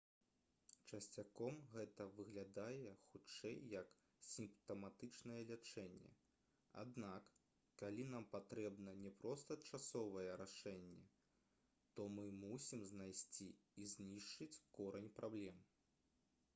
[0.91, 3.91] часцяком гэта выглядае хутчэй як
[4.29, 6.09] сімптаматычнае лячэнне
[6.85, 7.29] аднак
[7.83, 11.05] калі нам патрэбна не проста часовае рашэнне
[11.99, 13.51] то мы мусім знайсці
[13.85, 14.51] і знішчыць
[14.81, 15.63] корань праблем